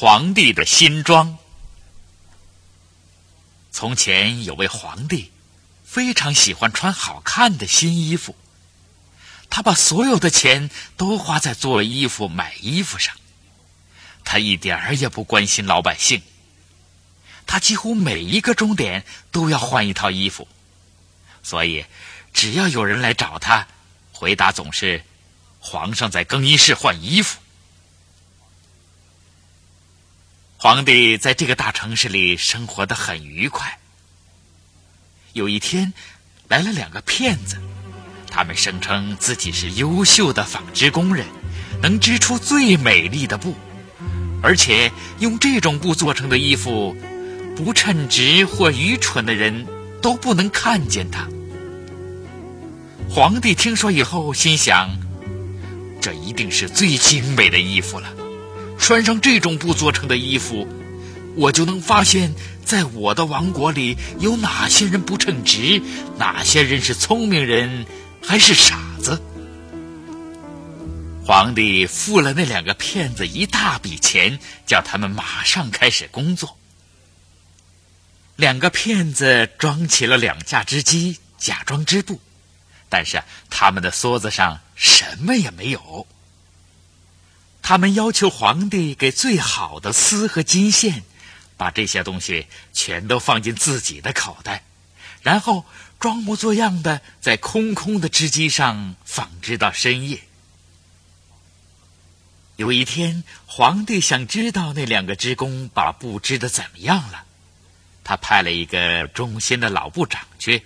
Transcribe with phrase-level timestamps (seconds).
[0.00, 1.38] 皇帝的新装。
[3.72, 5.32] 从前有位皇帝，
[5.82, 8.36] 非常喜欢穿好看的新衣服。
[9.50, 13.12] 他把所有的钱都花在做衣服、买衣服上。
[14.24, 16.22] 他一点儿也不关心老百姓。
[17.44, 20.46] 他几乎每一个钟点都要换一套衣服，
[21.42, 21.84] 所以
[22.32, 23.66] 只要有人来找他，
[24.12, 25.04] 回答总是
[25.58, 27.40] ：“皇上在更衣室换衣服。”
[30.60, 33.78] 皇帝在这个大城市里生活的很愉快。
[35.32, 35.92] 有一天，
[36.48, 37.56] 来了两个骗子，
[38.28, 41.24] 他们声称自己是优秀的纺织工人，
[41.80, 43.54] 能织出最美丽的布，
[44.42, 46.92] 而且用这种布做成的衣服，
[47.54, 49.64] 不称职或愚蠢的人
[50.02, 51.28] 都不能看见它。
[53.08, 54.90] 皇帝听说以后，心想：
[56.00, 58.12] 这一定是最精美的衣服了。
[58.78, 60.66] 穿上这种布做成的衣服，
[61.36, 62.32] 我就能发现，
[62.64, 65.82] 在我的王国里有哪些人不称职，
[66.16, 67.84] 哪些人是聪明人，
[68.22, 69.20] 还是傻子。
[71.24, 76.56] 皇帝付了那两个骗子一大笔钱，叫他们马上开始工作。
[78.36, 82.18] 两个骗子装起了两架织机，假装织布，
[82.88, 86.06] 但是他们的梭子上什么也没有。
[87.68, 91.02] 他们要求皇帝给最好的丝和金线，
[91.58, 94.64] 把这些东西全都放进自己的口袋，
[95.20, 95.66] 然后
[96.00, 100.18] 装模作样的在空空的织机上纺织到深夜。
[102.56, 107.26] 有一天，皇帝想知道那两个织工把布织的怎么样了，
[108.02, 110.62] 他派了一个忠心的老部长去，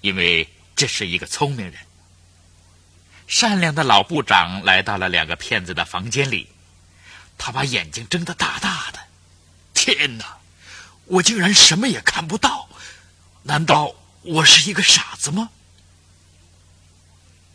[0.00, 1.74] 因为这是一个聪明人。
[3.30, 6.48] 善良的老部长来到了两个骗子的房间里，
[7.38, 8.98] 他把眼睛睁得大大的。
[9.72, 10.38] 天哪，
[11.04, 12.68] 我竟然什么也看不到！
[13.44, 15.50] 难道我是一个傻子吗？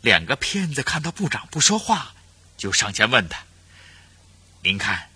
[0.00, 2.14] 两个骗子看到部长不说话，
[2.56, 3.38] 就上前问他
[4.64, 5.10] ：“您看，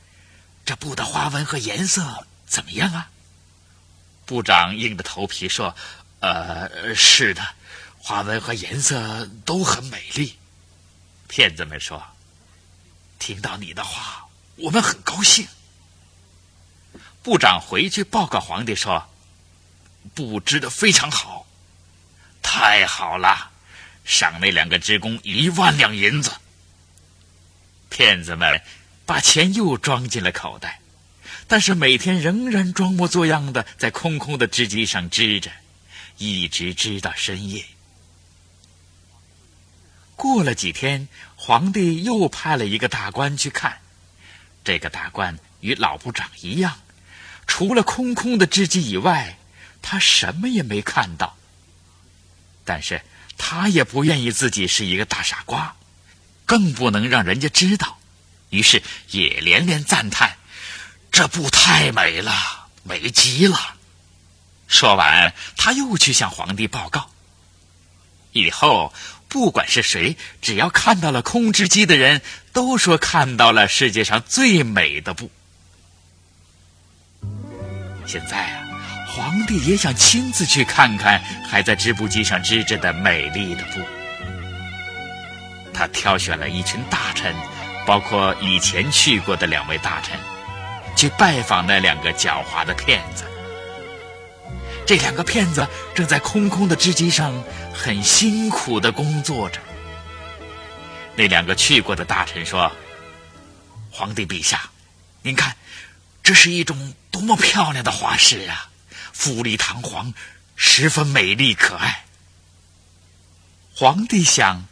[0.66, 3.08] 这布的花纹和颜色怎么样啊？”
[4.26, 5.74] 部长硬着头皮说
[6.20, 7.42] ：“呃，是的，
[7.96, 10.36] 花纹和颜色都很美丽。”
[11.30, 12.02] 骗子们说
[13.20, 14.26] ：“听到你的话，
[14.56, 15.46] 我们很高兴。”
[17.22, 19.08] 部长回去报告皇帝说
[20.12, 21.46] ：“布织的非常好，
[22.42, 23.52] 太好了，
[24.04, 26.32] 赏那两个职工一万两银子。”
[27.91, 28.60] 骗子们
[29.06, 30.80] 把钱又装进了口袋，
[31.47, 35.48] 但是每天仍然装模作样的在空空的织机上织着，
[36.18, 37.64] 一直织到深夜。
[40.20, 43.81] 过了几天，皇帝又派了一个大官去看。
[44.62, 46.78] 这个大官与老部长一样，
[47.47, 49.38] 除了空空的织机以外，
[49.80, 51.38] 他什么也没看到。
[52.66, 53.00] 但是
[53.38, 55.75] 他也不愿意自己是一个大傻瓜，
[56.44, 57.98] 更不能让人家知道，
[58.50, 58.82] 于是
[59.12, 60.36] 也连连赞叹
[61.10, 63.76] ：“这布太美了，美极了。”
[64.69, 67.10] 说完，他又去向皇帝报告。
[68.32, 68.92] 以后。
[69.30, 72.20] 不管是谁，只要看到了空织机的人，
[72.52, 75.30] 都说看到了世界上最美的布。
[78.04, 78.66] 现在啊，
[79.06, 83.80] 皇帝也想亲自去看看还在织布机上织着的美丽的布。
[85.72, 87.32] 他挑选了一群大臣，
[87.86, 90.18] 包括以前去过的两位大臣，
[90.97, 93.22] 去拜访那两个狡猾的骗子。
[94.90, 95.64] 这两个骗子
[95.94, 97.32] 正在空空的织机上
[97.72, 99.60] 很辛苦的工作着。
[101.14, 102.72] 那两个去过的大臣说
[103.88, 104.68] ：“皇帝陛下，
[105.22, 105.56] 您看，
[106.24, 108.68] 这是一种多么漂亮的花饰啊！
[109.12, 110.12] 富丽堂皇，
[110.56, 112.06] 十分美丽可爱。”
[113.76, 114.66] 皇帝想：“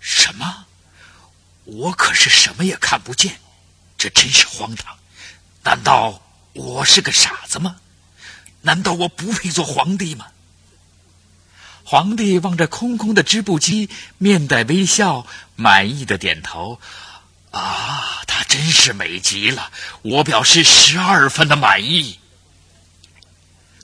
[0.00, 0.66] 什么？
[1.66, 3.38] 我可是什么也看不见，
[3.96, 4.98] 这真是荒唐！
[5.62, 6.20] 难道
[6.52, 7.76] 我是个傻子吗？”
[8.66, 10.26] 难道我不配做皇帝吗？
[11.84, 15.24] 皇帝望着空空的织布机，面带微笑，
[15.54, 16.80] 满意的点头。
[17.52, 19.70] 啊，它真是美极了！
[20.02, 22.18] 我表示十二分的满意。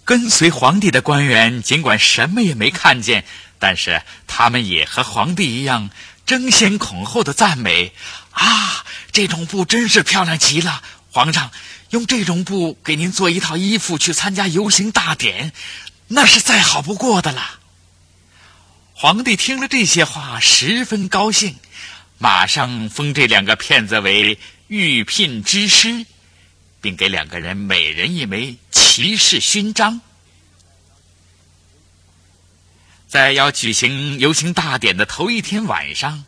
[0.05, 3.25] 跟随皇帝的官员尽管什么也没看见，
[3.61, 5.91] 但是他们也和皇帝一样
[6.27, 7.95] 争先恐后的赞美。
[8.33, 10.83] 啊，这种布真是漂亮极了，
[11.13, 11.53] 皇上。
[11.91, 15.53] 用这种布给您做一套衣服去参加游行大典，
[16.09, 17.61] 那是再好不过的了。
[18.95, 21.57] 皇帝听了这些话，十分高兴，
[22.17, 24.39] 马上封这两个骗子为
[24.69, 26.07] 御聘之师，
[26.81, 30.01] 并给两个人每人一枚骑士勋章。
[33.07, 36.25] 在要举行游行大典的头一天晚上，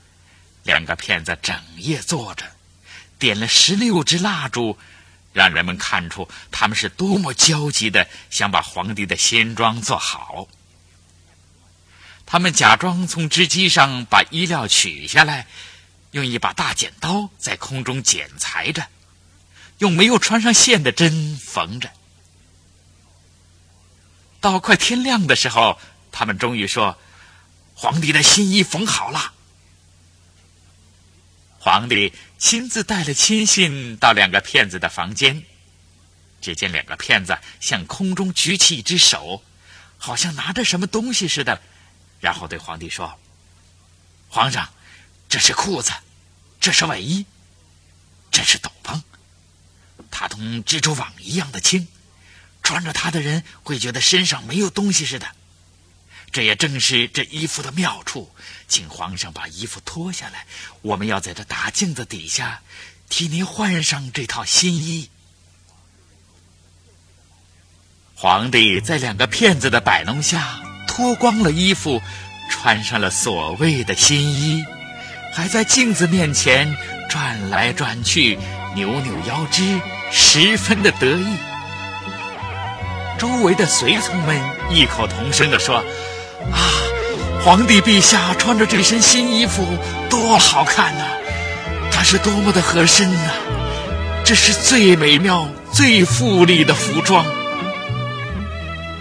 [0.63, 2.45] 两个骗子整夜坐着，
[3.25, 4.76] 点了十六支蜡烛，
[5.32, 10.47] 让人们看出他们是多么焦急的想把皇帝的新装做好。
[12.26, 15.47] 他们假装从织机上把衣料取下来，
[16.11, 18.87] 用一把大剪刀在空中剪裁着，
[19.79, 21.91] 用没有穿上线的针缝着。
[24.38, 25.81] 到快天亮的时候。
[26.17, 26.97] 他们终于说
[27.75, 29.34] ：“皇帝的新衣缝好了。”
[31.64, 35.44] 皇帝亲自带了亲信到两个骗子的房间，
[36.43, 39.43] 只见两个骗子向空中举起一只手，
[39.96, 41.62] 好像拿着什么东西似的，
[42.20, 43.19] 然后对皇帝说
[44.28, 44.69] ：“皇上，
[45.26, 45.90] 这是裤子，
[46.61, 47.25] 这是外衣，
[48.31, 49.00] 这是斗篷，
[50.11, 51.88] 它同蜘蛛网一样的轻，
[52.62, 55.26] 穿着它的人会觉得身上没有东西似的。”
[56.35, 58.29] 这也正是这衣服的妙处，
[58.67, 60.45] 请皇上把衣服脱下来，
[60.83, 62.61] 我们要在这大镜子底下
[63.09, 65.09] 替您换上这套新衣。
[68.17, 72.03] 皇帝在两个骗子的摆弄下脱光了衣服，
[72.51, 74.65] 穿上了所谓的新衣，
[75.33, 76.77] 还在镜子面前
[77.09, 78.37] 转来转去，
[78.75, 81.37] 扭扭腰肢，十分的得意。
[83.21, 84.37] 周围的随从们
[84.69, 85.81] 异口同声地说。
[86.52, 86.70] 啊，
[87.43, 89.67] 皇帝陛下穿着这身新衣服
[90.08, 91.05] 多好看呐！
[91.91, 93.31] 他是多么的合身呐！
[94.25, 97.25] 这是最美妙、最富丽的服装。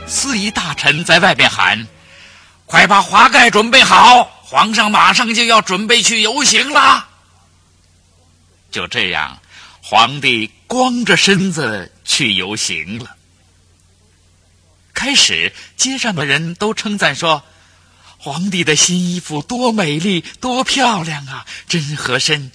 [0.05, 1.87] 司仪大臣在外面喊
[2.67, 7.07] ：“快把华盖准备好，皇上马上就要准备去游行了。”
[8.69, 9.39] 就这样，
[9.81, 13.05] 皇帝光着身子去游行了。
[15.03, 17.43] 开始，街上的人都称赞说
[18.17, 22.53] ：“皇帝的新衣服多美丽，多漂亮啊，真合身。”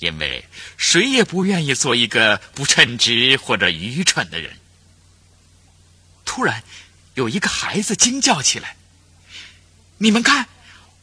[0.00, 0.48] 因为
[0.78, 4.56] 谁也不愿意做一个不称职或者愚蠢的人。
[6.24, 6.62] 突然，
[7.12, 8.76] 有一个孩子惊叫起来
[9.98, 10.48] ：“你们看，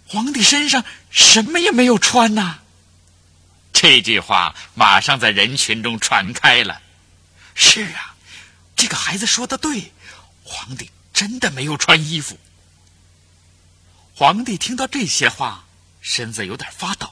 [0.08, 2.62] 皇帝身上什么也没有穿呐！”
[3.72, 6.82] 这句话马上在人群中传开了。
[7.54, 8.15] 是啊，
[8.76, 9.92] 这个孩子说的对。
[10.44, 12.38] 皇帝真的没有穿衣服。
[14.14, 15.66] 皇帝听到这些话，
[16.02, 17.10] 身子有点发抖，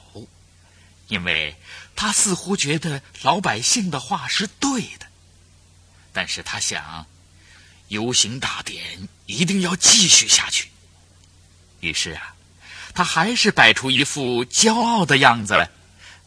[1.08, 1.56] 因为
[1.96, 5.06] 他似乎觉得老百姓的话是对的。
[6.12, 7.06] 但是他想，
[7.88, 10.70] 游行大典一定要继续下去。
[11.80, 12.36] 于是啊，
[12.94, 15.68] 他还是摆出一副骄傲的样子来，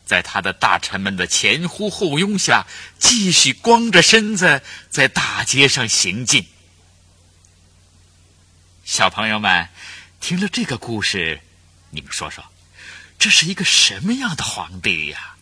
[0.07, 2.65] 在他的大臣们的前呼后拥下，
[2.98, 6.48] 继续光着身子在大街上行进。
[8.86, 9.69] 小朋友们，
[10.19, 11.42] 听了这个故事，
[11.92, 12.44] 你们说说，
[13.19, 15.37] 这是一个什么样的皇帝呀？